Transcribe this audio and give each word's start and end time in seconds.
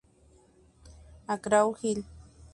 McGraw 1.27 1.73
Hill. 1.77 2.03